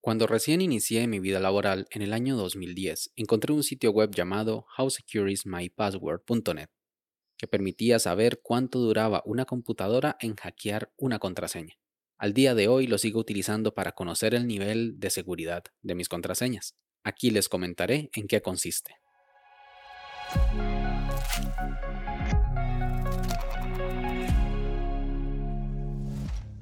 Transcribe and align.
Cuando 0.00 0.26
recién 0.26 0.62
inicié 0.62 1.06
mi 1.06 1.20
vida 1.20 1.40
laboral 1.40 1.86
en 1.90 2.00
el 2.00 2.14
año 2.14 2.34
2010, 2.36 3.12
encontré 3.16 3.52
un 3.52 3.62
sitio 3.62 3.90
web 3.90 4.14
llamado 4.14 4.64
howsecureismypassword.net 4.78 6.70
que 7.36 7.46
permitía 7.46 7.98
saber 7.98 8.40
cuánto 8.42 8.78
duraba 8.78 9.22
una 9.26 9.44
computadora 9.44 10.16
en 10.20 10.36
hackear 10.36 10.90
una 10.96 11.18
contraseña. 11.18 11.78
Al 12.18 12.32
día 12.34 12.54
de 12.54 12.68
hoy 12.68 12.86
lo 12.86 12.96
sigo 12.96 13.20
utilizando 13.20 13.74
para 13.74 13.92
conocer 13.92 14.34
el 14.34 14.46
nivel 14.46 15.00
de 15.00 15.10
seguridad 15.10 15.64
de 15.82 15.94
mis 15.94 16.08
contraseñas. 16.08 16.76
Aquí 17.02 17.30
les 17.30 17.48
comentaré 17.48 18.08
en 18.14 18.26
qué 18.26 18.40
consiste. 18.40 18.96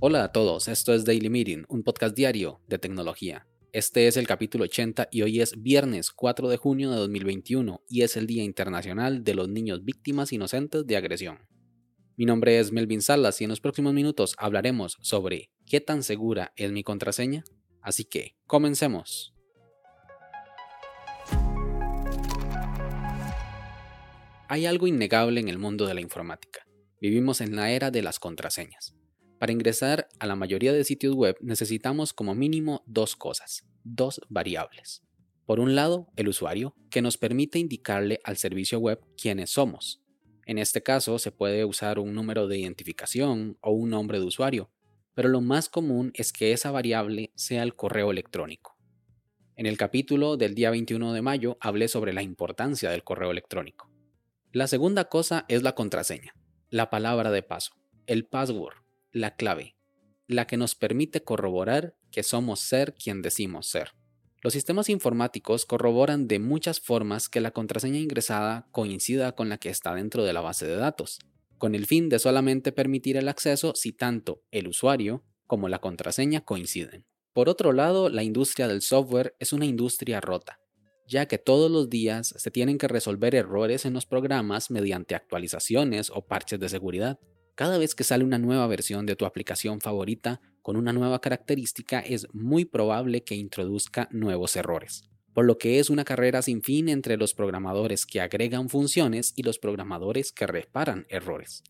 Hola 0.00 0.22
a 0.22 0.30
todos, 0.30 0.68
esto 0.68 0.94
es 0.94 1.04
Daily 1.04 1.28
Meeting, 1.28 1.64
un 1.68 1.82
podcast 1.82 2.14
diario 2.14 2.60
de 2.68 2.78
tecnología. 2.78 3.48
Este 3.72 4.06
es 4.06 4.16
el 4.16 4.28
capítulo 4.28 4.62
80 4.62 5.08
y 5.10 5.22
hoy 5.22 5.40
es 5.40 5.60
viernes 5.60 6.12
4 6.12 6.48
de 6.48 6.56
junio 6.56 6.92
de 6.92 6.98
2021 6.98 7.82
y 7.88 8.02
es 8.02 8.16
el 8.16 8.28
Día 8.28 8.45
Internacional 8.45 9.24
de 9.24 9.34
los 9.34 9.48
Niños 9.48 9.84
Víctimas 9.84 10.32
Inocentes 10.32 10.87
de 10.87 10.96
Agresión. 10.96 11.48
Mi 12.16 12.26
nombre 12.26 12.60
es 12.60 12.70
Melvin 12.70 13.02
Salas 13.02 13.40
y 13.40 13.45
en 13.45 13.50
los 13.50 13.60
próximos 13.60 13.92
minutos 13.92 14.37
hablaremos 14.38 14.98
sobre 15.00 15.50
qué 15.66 15.80
tan 15.80 16.04
segura 16.04 16.52
es 16.54 16.70
mi 16.70 16.84
contraseña. 16.84 17.42
Así 17.82 18.04
que, 18.04 18.37
comencemos. 18.46 19.34
Hay 24.46 24.65
algo 24.65 24.87
innegable 24.87 25.40
en 25.40 25.48
el 25.48 25.59
mundo 25.59 25.88
de 25.88 25.95
la 25.95 26.01
informática. 26.01 26.65
Vivimos 27.01 27.40
en 27.40 27.56
la 27.56 27.73
era 27.73 27.90
de 27.90 28.02
las 28.02 28.20
contraseñas. 28.20 28.95
Para 29.38 29.52
ingresar 29.52 30.09
a 30.19 30.27
la 30.27 30.34
mayoría 30.34 30.73
de 30.73 30.83
sitios 30.83 31.15
web 31.15 31.37
necesitamos 31.41 32.12
como 32.12 32.34
mínimo 32.34 32.83
dos 32.87 33.15
cosas, 33.15 33.65
dos 33.84 34.20
variables. 34.29 35.05
Por 35.46 35.60
un 35.60 35.77
lado, 35.77 36.09
el 36.16 36.29
usuario, 36.29 36.74
que 36.91 37.02
nos 37.02 37.19
permite 37.19 37.60
indicarle 37.60 38.21
al 38.24 38.37
servicio 38.37 38.80
web 38.80 39.01
quiénes 39.16 39.51
somos. 39.51 40.02
En 40.45 40.59
este 40.59 40.82
caso 40.82 41.18
se 41.21 41.30
puede 41.30 41.65
usar 41.65 42.01
un 42.01 42.15
número 42.15 42.49
de 42.49 42.59
identificación 42.59 43.57
o 43.60 43.71
un 43.71 43.90
nombre 43.90 44.18
de 44.18 44.24
usuario, 44.24 44.73
pero 45.15 45.29
lo 45.29 45.40
más 45.40 45.68
común 45.68 46.10
es 46.15 46.32
que 46.32 46.52
esa 46.52 46.73
variable 46.73 47.32
sea 47.37 47.62
el 47.62 47.77
correo 47.77 48.10
electrónico. 48.10 48.77
En 49.55 49.66
el 49.66 49.79
capítulo 49.79 50.37
del 50.37 50.55
día 50.55 50.71
21 50.71 51.12
de 51.12 51.23
mayo 51.23 51.59
hablé 51.60 51.87
sobre 51.88 52.12
la 52.12 52.23
importancia 52.23 52.90
del 52.90 53.05
correo 53.05 53.30
electrónico. 53.30 53.90
La 54.52 54.66
segunda 54.66 55.05
cosa 55.05 55.45
es 55.49 55.62
la 55.62 55.74
contraseña, 55.74 56.34
la 56.71 56.90
palabra 56.90 57.30
de 57.30 57.43
paso, 57.43 57.73
el 58.07 58.27
password 58.27 58.87
la 59.19 59.37
clave, 59.37 59.77
la 60.27 60.47
que 60.47 60.57
nos 60.57 60.74
permite 60.74 61.23
corroborar 61.23 61.97
que 62.11 62.23
somos 62.23 62.61
ser 62.61 62.95
quien 62.95 63.23
decimos 63.23 63.66
ser. 63.66 63.93
Los 64.41 64.53
sistemas 64.53 64.88
informáticos 64.88 65.66
corroboran 65.66 66.28
de 66.28 66.38
muchas 66.38 66.81
formas 66.81 67.28
que 67.28 67.41
la 67.41 67.50
contraseña 67.50 67.99
ingresada 67.99 68.69
coincida 68.71 69.33
con 69.33 69.49
la 69.49 69.59
que 69.59 69.69
está 69.69 69.94
dentro 69.94 70.25
de 70.25 70.33
la 70.33 70.41
base 70.41 70.66
de 70.66 70.77
datos, 70.77 71.19
con 71.59 71.75
el 71.75 71.87
fin 71.87 72.09
de 72.09 72.21
solamente 72.21 72.71
permitir 72.71 73.16
el 73.16 73.28
acceso 73.28 73.72
si 73.75 73.93
tanto 73.93 74.43
el 74.53 74.69
usuario 74.69 75.25
como 75.47 75.69
la 75.69 75.81
contraseña 75.81 76.43
coinciden. 76.43 77.05
Por 77.33 77.49
otro 77.49 77.72
lado, 77.72 78.09
la 78.09 78.22
industria 78.22 78.69
del 78.69 78.83
software 78.83 79.34
es 79.41 79.53
una 79.53 79.65
industria 79.65 80.21
rota, 80.21 80.61
ya 81.09 81.27
que 81.27 81.39
todos 81.39 81.71
los 81.71 81.91
días 81.91 82.34
se 82.37 82.50
tienen 82.50 82.78
que 82.78 82.87
resolver 82.87 83.34
errores 83.34 83.87
en 83.87 83.94
los 83.94 84.06
programas 84.06 84.71
mediante 84.71 85.16
actualizaciones 85.16 86.11
o 86.11 86.27
parches 86.27 86.61
de 86.61 86.69
seguridad. 86.69 87.19
Cada 87.59 87.76
vez 87.76 87.97
que 87.97 88.04
sale 88.04 88.22
una 88.22 88.38
nueva 88.38 88.69
versión 88.69 89.04
de 89.04 89.16
tu 89.16 89.26
aplicación 89.26 89.81
favorita 89.81 90.41
con 90.62 90.76
una 90.76 90.92
nueva 90.92 91.20
característica 91.20 91.98
es 91.98 92.32
muy 92.32 92.65
probable 92.65 93.25
que 93.25 93.34
introduzca 93.34 94.09
nuevos 94.12 94.54
errores, 94.54 95.10
por 95.34 95.44
lo 95.44 95.59
que 95.59 95.81
es 95.81 95.91
una 95.91 96.04
carrera 96.04 96.41
sin 96.41 96.62
fin 96.62 96.88
entre 96.88 97.16
los 97.16 97.34
programadores 97.34 98.06
que 98.06 98.20
agregan 98.20 98.69
funciones 98.69 99.32
y 99.34 99.42
los 99.42 99.59
programadores 99.59 100.31
que 100.31 100.47
reparan 100.47 101.04
errores. 101.09 101.65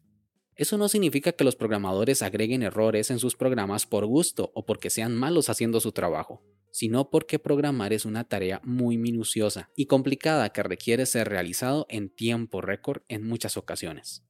Eso 0.56 0.76
no 0.76 0.90
significa 0.90 1.32
que 1.32 1.44
los 1.44 1.56
programadores 1.56 2.20
agreguen 2.20 2.62
errores 2.62 3.10
en 3.10 3.18
sus 3.18 3.34
programas 3.34 3.86
por 3.86 4.04
gusto 4.04 4.52
o 4.54 4.66
porque 4.66 4.90
sean 4.90 5.16
malos 5.16 5.48
haciendo 5.48 5.80
su 5.80 5.92
trabajo, 5.92 6.42
sino 6.70 7.08
porque 7.08 7.38
programar 7.38 7.94
es 7.94 8.04
una 8.04 8.24
tarea 8.24 8.60
muy 8.62 8.98
minuciosa 8.98 9.70
y 9.74 9.86
complicada 9.86 10.50
que 10.50 10.62
requiere 10.62 11.06
ser 11.06 11.30
realizado 11.30 11.86
en 11.88 12.10
tiempo 12.10 12.60
récord 12.60 13.00
en 13.08 13.26
muchas 13.26 13.56
ocasiones. 13.56 14.27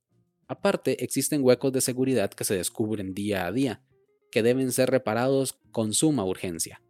Aparte, 0.48 1.04
existen 1.04 1.44
huecos 1.44 1.72
de 1.72 1.82
seguridad 1.82 2.30
que 2.30 2.44
se 2.44 2.56
descubren 2.56 3.12
día 3.12 3.46
a 3.46 3.52
día, 3.52 3.82
que 4.30 4.42
deben 4.42 4.72
ser 4.72 4.90
reparados 4.90 5.58
con 5.70 5.92
suma 5.92 6.24
urgencia. 6.24 6.82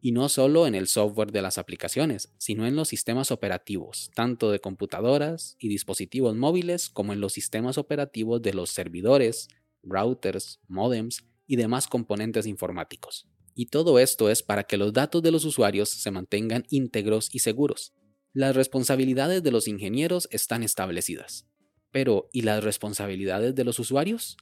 Y 0.00 0.12
no 0.12 0.28
solo 0.28 0.66
en 0.66 0.74
el 0.74 0.86
software 0.86 1.32
de 1.32 1.42
las 1.42 1.58
aplicaciones, 1.58 2.32
sino 2.38 2.66
en 2.66 2.76
los 2.76 2.88
sistemas 2.88 3.30
operativos, 3.30 4.10
tanto 4.14 4.50
de 4.50 4.60
computadoras 4.60 5.56
y 5.58 5.68
dispositivos 5.68 6.36
móviles 6.36 6.90
como 6.90 7.14
en 7.14 7.20
los 7.20 7.32
sistemas 7.32 7.78
operativos 7.78 8.42
de 8.42 8.52
los 8.52 8.70
servidores, 8.70 9.48
routers, 9.82 10.60
modems 10.68 11.24
y 11.46 11.56
demás 11.56 11.88
componentes 11.88 12.46
informáticos. 12.46 13.26
Y 13.54 13.66
todo 13.66 13.98
esto 13.98 14.30
es 14.30 14.42
para 14.42 14.64
que 14.64 14.76
los 14.76 14.92
datos 14.92 15.22
de 15.22 15.32
los 15.32 15.44
usuarios 15.44 15.88
se 15.88 16.10
mantengan 16.10 16.64
íntegros 16.68 17.34
y 17.34 17.40
seguros. 17.40 17.92
Las 18.32 18.54
responsabilidades 18.54 19.42
de 19.42 19.50
los 19.50 19.66
ingenieros 19.66 20.28
están 20.30 20.62
establecidas. 20.62 21.47
Pero, 21.90 22.28
¿y 22.32 22.42
las 22.42 22.62
responsabilidades 22.62 23.54
de 23.54 23.64
los 23.64 23.78
usuarios? 23.78 24.36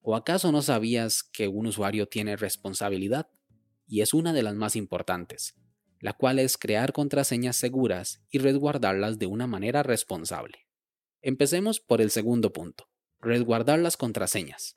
¿O 0.00 0.16
acaso 0.16 0.50
no 0.50 0.62
sabías 0.62 1.22
que 1.22 1.46
un 1.46 1.66
usuario 1.66 2.06
tiene 2.06 2.36
responsabilidad? 2.36 3.28
Y 3.86 4.00
es 4.00 4.14
una 4.14 4.32
de 4.32 4.42
las 4.42 4.54
más 4.54 4.74
importantes, 4.74 5.54
la 6.00 6.12
cual 6.12 6.38
es 6.38 6.58
crear 6.58 6.92
contraseñas 6.92 7.56
seguras 7.56 8.24
y 8.30 8.38
resguardarlas 8.38 9.18
de 9.18 9.26
una 9.26 9.46
manera 9.46 9.82
responsable. 9.82 10.66
Empecemos 11.20 11.78
por 11.78 12.00
el 12.00 12.10
segundo 12.10 12.52
punto, 12.52 12.88
resguardar 13.20 13.78
las 13.78 13.96
contraseñas. 13.96 14.76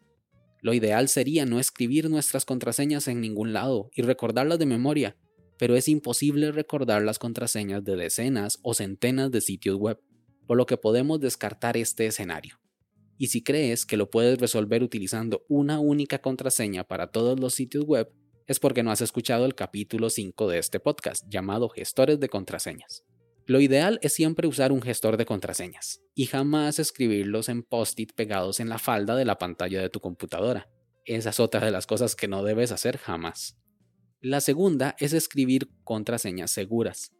Lo 0.61 0.73
ideal 0.73 1.07
sería 1.07 1.45
no 1.45 1.59
escribir 1.59 2.09
nuestras 2.09 2.45
contraseñas 2.45 3.07
en 3.07 3.21
ningún 3.21 3.53
lado 3.53 3.89
y 3.95 4.03
recordarlas 4.03 4.59
de 4.59 4.67
memoria, 4.67 5.17
pero 5.57 5.75
es 5.75 5.87
imposible 5.87 6.51
recordar 6.51 7.01
las 7.01 7.17
contraseñas 7.17 7.83
de 7.83 7.95
decenas 7.95 8.59
o 8.61 8.75
centenas 8.75 9.31
de 9.31 9.41
sitios 9.41 9.77
web 9.77 9.99
por 10.47 10.57
lo 10.57 10.65
que 10.65 10.77
podemos 10.77 11.19
descartar 11.19 11.77
este 11.77 12.05
escenario. 12.05 12.59
Y 13.17 13.27
si 13.27 13.41
crees 13.41 13.85
que 13.85 13.97
lo 13.97 14.09
puedes 14.09 14.39
resolver 14.39 14.83
utilizando 14.83 15.45
una 15.47 15.79
única 15.79 16.19
contraseña 16.19 16.83
para 16.83 17.07
todos 17.07 17.39
los 17.39 17.53
sitios 17.53 17.85
web, 17.85 18.11
es 18.47 18.59
porque 18.59 18.83
no 18.83 18.91
has 18.91 19.01
escuchado 19.01 19.45
el 19.45 19.55
capítulo 19.55 20.09
5 20.09 20.47
de 20.49 20.59
este 20.59 20.79
podcast 20.79 21.23
llamado 21.27 21.69
Gestores 21.69 22.19
de 22.19 22.29
Contraseñas. 22.29 23.03
Lo 23.47 23.59
ideal 23.61 23.99
es 24.01 24.13
siempre 24.13 24.47
usar 24.47 24.71
un 24.71 24.81
gestor 24.81 25.17
de 25.17 25.25
contraseñas 25.25 26.01
y 26.15 26.25
jamás 26.25 26.79
escribirlos 26.79 27.47
en 27.47 27.61
post-it 27.61 28.13
pegados 28.13 28.59
en 28.59 28.69
la 28.69 28.79
falda 28.79 29.15
de 29.15 29.25
la 29.25 29.37
pantalla 29.37 29.81
de 29.81 29.89
tu 29.89 29.99
computadora. 29.99 30.67
Esa 31.05 31.29
es 31.29 31.39
otra 31.39 31.63
de 31.63 31.69
las 31.69 31.85
cosas 31.85 32.15
que 32.15 32.27
no 32.27 32.43
debes 32.43 32.71
hacer 32.71 32.97
jamás. 32.97 33.55
La 34.19 34.41
segunda 34.41 34.95
es 34.99 35.13
escribir 35.13 35.69
contraseñas 35.83 36.49
seguras. 36.49 37.11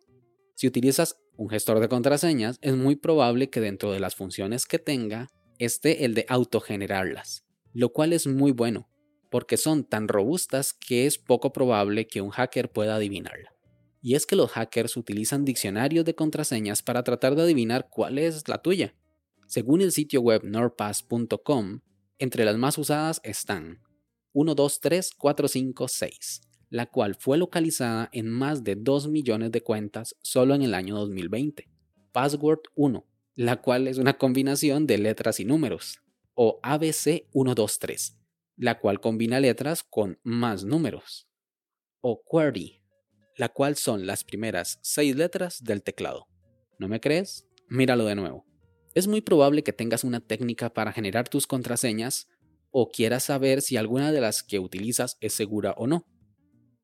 Si 0.55 0.67
utilizas 0.67 1.17
un 1.35 1.49
gestor 1.49 1.79
de 1.81 1.89
contraseñas, 1.89 2.57
es 2.61 2.75
muy 2.75 2.95
probable 2.95 3.49
que 3.49 3.59
dentro 3.59 3.91
de 3.91 3.99
las 3.99 4.15
funciones 4.15 4.65
que 4.65 4.79
tenga 4.79 5.29
esté 5.59 6.05
el 6.05 6.13
de 6.13 6.25
autogenerarlas, 6.29 7.45
lo 7.73 7.91
cual 7.91 8.13
es 8.13 8.25
muy 8.25 8.53
bueno, 8.53 8.89
porque 9.29 9.57
son 9.57 9.83
tan 9.83 10.07
robustas 10.07 10.73
que 10.73 11.05
es 11.05 11.17
poco 11.17 11.51
probable 11.51 12.07
que 12.07 12.21
un 12.21 12.29
hacker 12.29 12.71
pueda 12.71 12.95
adivinarla. 12.95 13.53
Y 14.01 14.15
es 14.15 14.25
que 14.25 14.37
los 14.37 14.51
hackers 14.51 14.95
utilizan 14.95 15.43
diccionarios 15.43 16.05
de 16.05 16.15
contraseñas 16.15 16.81
para 16.81 17.03
tratar 17.03 17.35
de 17.35 17.41
adivinar 17.41 17.89
cuál 17.89 18.17
es 18.17 18.47
la 18.47 18.61
tuya. 18.61 18.95
Según 19.47 19.81
el 19.81 19.91
sitio 19.91 20.21
web 20.21 20.43
nordpass.com, 20.43 21.81
entre 22.17 22.45
las 22.45 22.55
más 22.57 22.77
usadas 22.77 23.19
están 23.23 23.81
1, 24.31 24.55
2, 24.55 24.79
3, 24.79 25.11
4, 25.17 25.47
5, 25.47 25.87
6, 25.87 26.41
la 26.75 26.87
cual 26.87 27.15
fue 27.15 27.37
localizada 27.37 28.09
en 28.11 28.29
más 28.29 28.65
de 28.65 28.75
2 28.75 29.07
millones 29.07 29.49
de 29.53 29.63
cuentas 29.63 30.17
solo 30.21 30.55
en 30.55 30.61
el 30.61 30.73
año 30.73 30.97
2020. 30.97 31.69
Password 32.11 32.63
1, 32.75 33.07
la 33.35 33.61
cual 33.61 33.87
es 33.87 33.97
una 33.97 34.17
combinación 34.17 34.85
de 34.85 34.97
letras 34.97 35.39
y 35.39 35.45
números, 35.45 36.01
o 36.33 36.59
ABC 36.63 37.29
123, 37.31 38.17
la 38.57 38.77
cual 38.77 38.99
combina 38.99 39.39
letras 39.39 39.83
con 39.89 40.19
más 40.23 40.65
números, 40.65 41.29
o 42.01 42.21
QWERTY, 42.25 42.81
la 43.37 43.47
cual 43.47 43.77
son 43.77 44.05
las 44.05 44.25
primeras 44.25 44.79
6 44.81 45.15
letras 45.15 45.63
del 45.63 45.81
teclado. 45.81 46.27
¿No 46.77 46.89
me 46.89 46.99
crees? 46.99 47.47
Míralo 47.69 48.03
de 48.03 48.15
nuevo. 48.15 48.45
Es 48.95 49.07
muy 49.07 49.21
probable 49.21 49.63
que 49.63 49.71
tengas 49.71 50.03
una 50.03 50.19
técnica 50.19 50.73
para 50.73 50.91
generar 50.91 51.29
tus 51.29 51.47
contraseñas 51.47 52.27
o 52.69 52.89
quieras 52.89 53.23
saber 53.23 53.61
si 53.61 53.77
alguna 53.77 54.11
de 54.11 54.19
las 54.19 54.43
que 54.43 54.59
utilizas 54.59 55.15
es 55.21 55.31
segura 55.31 55.73
o 55.77 55.87
no. 55.87 56.05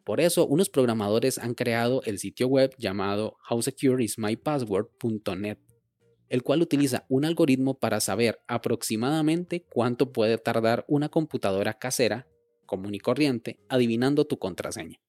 Por 0.03 0.19
eso, 0.19 0.47
unos 0.47 0.69
programadores 0.69 1.37
han 1.37 1.53
creado 1.53 2.01
el 2.03 2.19
sitio 2.19 2.47
web 2.47 2.73
llamado 2.77 3.37
howsecureismypassword.net, 3.49 5.59
el 6.29 6.43
cual 6.43 6.61
utiliza 6.61 7.05
un 7.09 7.25
algoritmo 7.25 7.79
para 7.79 7.99
saber 7.99 8.41
aproximadamente 8.47 9.65
cuánto 9.69 10.11
puede 10.11 10.37
tardar 10.37 10.85
una 10.87 11.09
computadora 11.09 11.77
casera, 11.77 12.27
común 12.65 12.95
y 12.95 12.99
corriente, 12.99 13.59
adivinando 13.69 14.25
tu 14.25 14.39
contraseña. 14.39 14.99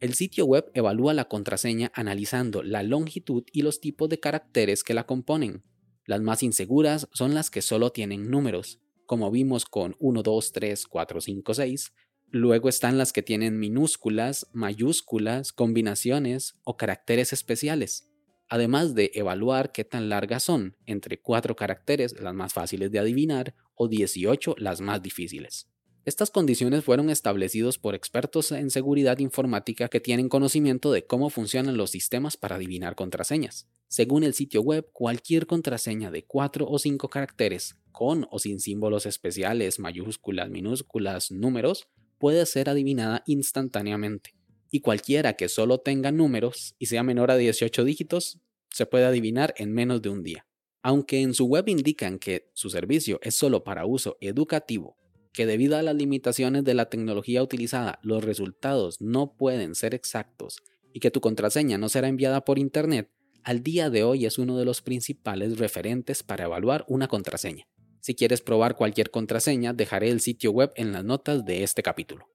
El 0.00 0.14
sitio 0.14 0.46
web 0.46 0.70
evalúa 0.72 1.12
la 1.12 1.26
contraseña 1.26 1.92
analizando 1.94 2.62
la 2.62 2.82
longitud 2.82 3.44
y 3.52 3.60
los 3.60 3.80
tipos 3.80 4.08
de 4.08 4.18
caracteres 4.18 4.82
que 4.82 4.94
la 4.94 5.04
componen. 5.04 5.62
Las 6.06 6.22
más 6.22 6.42
inseguras 6.42 7.06
son 7.12 7.34
las 7.34 7.50
que 7.50 7.60
solo 7.60 7.92
tienen 7.92 8.30
números, 8.30 8.80
como 9.04 9.30
vimos 9.30 9.66
con 9.66 9.96
1, 9.98 10.22
2, 10.22 10.52
3, 10.52 10.86
4, 10.86 11.20
5, 11.20 11.54
6. 11.54 11.92
Luego 12.32 12.68
están 12.68 12.96
las 12.96 13.12
que 13.12 13.22
tienen 13.22 13.58
minúsculas, 13.58 14.46
mayúsculas, 14.52 15.52
combinaciones 15.52 16.54
o 16.62 16.76
caracteres 16.76 17.32
especiales. 17.32 18.08
Además 18.48 18.94
de 18.94 19.10
evaluar 19.14 19.72
qué 19.72 19.82
tan 19.82 20.08
largas 20.08 20.44
son, 20.44 20.76
entre 20.86 21.20
4 21.20 21.56
caracteres 21.56 22.20
las 22.20 22.32
más 22.32 22.52
fáciles 22.52 22.92
de 22.92 23.00
adivinar 23.00 23.54
o 23.74 23.88
18 23.88 24.54
las 24.58 24.80
más 24.80 25.02
difíciles. 25.02 25.68
Estas 26.04 26.30
condiciones 26.30 26.84
fueron 26.84 27.10
establecidos 27.10 27.78
por 27.78 27.96
expertos 27.96 28.52
en 28.52 28.70
seguridad 28.70 29.18
informática 29.18 29.88
que 29.88 30.00
tienen 30.00 30.28
conocimiento 30.28 30.92
de 30.92 31.04
cómo 31.04 31.30
funcionan 31.30 31.76
los 31.76 31.90
sistemas 31.90 32.36
para 32.36 32.56
adivinar 32.56 32.94
contraseñas. 32.94 33.68
Según 33.88 34.22
el 34.22 34.34
sitio 34.34 34.62
web, 34.62 34.88
cualquier 34.92 35.46
contraseña 35.46 36.12
de 36.12 36.24
4 36.24 36.66
o 36.68 36.78
5 36.78 37.08
caracteres, 37.08 37.76
con 37.90 38.26
o 38.30 38.38
sin 38.38 38.60
símbolos 38.60 39.04
especiales, 39.04 39.78
mayúsculas, 39.78 40.48
minúsculas, 40.48 41.32
números, 41.32 41.88
puede 42.20 42.46
ser 42.46 42.68
adivinada 42.68 43.24
instantáneamente. 43.26 44.34
Y 44.70 44.80
cualquiera 44.80 45.32
que 45.32 45.48
solo 45.48 45.78
tenga 45.78 46.12
números 46.12 46.76
y 46.78 46.86
sea 46.86 47.02
menor 47.02 47.32
a 47.32 47.36
18 47.36 47.82
dígitos, 47.82 48.38
se 48.70 48.86
puede 48.86 49.06
adivinar 49.06 49.54
en 49.56 49.72
menos 49.72 50.00
de 50.02 50.10
un 50.10 50.22
día. 50.22 50.46
Aunque 50.82 51.22
en 51.22 51.34
su 51.34 51.46
web 51.46 51.68
indican 51.68 52.20
que 52.20 52.48
su 52.54 52.70
servicio 52.70 53.18
es 53.22 53.34
solo 53.34 53.64
para 53.64 53.84
uso 53.84 54.16
educativo 54.20 55.00
que 55.32 55.46
debido 55.46 55.76
a 55.76 55.82
las 55.82 55.94
limitaciones 55.94 56.64
de 56.64 56.74
la 56.74 56.86
tecnología 56.86 57.42
utilizada 57.42 57.98
los 58.02 58.24
resultados 58.24 59.00
no 59.00 59.36
pueden 59.36 59.74
ser 59.74 59.94
exactos 59.94 60.62
y 60.92 61.00
que 61.00 61.10
tu 61.10 61.20
contraseña 61.20 61.78
no 61.78 61.88
será 61.88 62.08
enviada 62.08 62.44
por 62.44 62.58
Internet, 62.58 63.10
al 63.44 63.62
día 63.62 63.90
de 63.90 64.02
hoy 64.02 64.26
es 64.26 64.38
uno 64.38 64.58
de 64.58 64.64
los 64.64 64.82
principales 64.82 65.58
referentes 65.58 66.22
para 66.22 66.44
evaluar 66.44 66.84
una 66.88 67.06
contraseña. 67.06 67.68
Si 68.00 68.14
quieres 68.14 68.40
probar 68.40 68.76
cualquier 68.76 69.10
contraseña, 69.10 69.72
dejaré 69.72 70.10
el 70.10 70.20
sitio 70.20 70.52
web 70.52 70.72
en 70.76 70.92
las 70.92 71.04
notas 71.04 71.44
de 71.44 71.62
este 71.62 71.82
capítulo. 71.82 72.26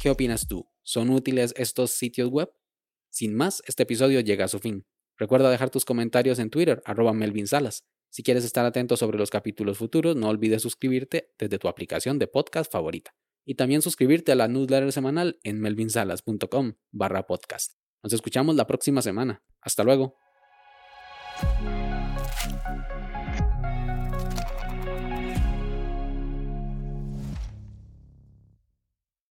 ¿Qué 0.00 0.10
opinas 0.10 0.46
tú? 0.46 0.68
¿Son 0.82 1.10
útiles 1.10 1.54
estos 1.56 1.90
sitios 1.90 2.28
web? 2.28 2.52
Sin 3.10 3.34
más, 3.34 3.62
este 3.66 3.84
episodio 3.84 4.20
llega 4.20 4.44
a 4.44 4.48
su 4.48 4.58
fin. 4.58 4.84
Recuerda 5.16 5.50
dejar 5.50 5.70
tus 5.70 5.84
comentarios 5.84 6.38
en 6.38 6.50
Twitter, 6.50 6.82
arroba 6.84 7.12
Melvin 7.12 7.46
Salas. 7.46 7.84
Si 8.10 8.22
quieres 8.22 8.44
estar 8.44 8.64
atento 8.64 8.96
sobre 8.96 9.18
los 9.18 9.30
capítulos 9.30 9.78
futuros, 9.78 10.14
no 10.14 10.28
olvides 10.28 10.62
suscribirte 10.62 11.32
desde 11.38 11.58
tu 11.58 11.68
aplicación 11.68 12.18
de 12.18 12.26
podcast 12.26 12.70
favorita. 12.70 13.12
Y 13.44 13.54
también 13.56 13.82
suscribirte 13.82 14.32
a 14.32 14.36
la 14.36 14.48
newsletter 14.48 14.92
semanal 14.92 15.38
en 15.42 15.60
melvinsalas.com 15.60 16.74
barra 16.92 17.26
podcast. 17.26 17.72
Nos 18.02 18.12
escuchamos 18.12 18.56
la 18.56 18.66
próxima 18.66 19.02
semana. 19.02 19.42
Hasta 19.60 19.84
luego. 19.84 20.16
Mm-hmm. 22.44 23.23